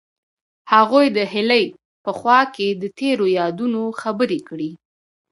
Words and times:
هغوی 0.73 1.05
د 1.17 1.19
هیلې 1.33 1.63
په 2.03 2.11
خوا 2.19 2.39
کې 2.55 2.67
تیرو 2.97 3.25
یادونو 3.39 3.81
خبرې 4.01 4.39
کړې. 4.47 4.71